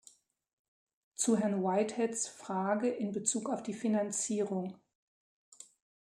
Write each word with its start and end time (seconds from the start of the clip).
Zu 1.13 1.37
Herrn 1.37 1.61
Whiteheads 1.63 2.27
Frage 2.27 2.89
in 2.89 3.11
Bezug 3.11 3.49
auf 3.51 3.61
die 3.61 3.75
Finanzierung. 3.75 4.73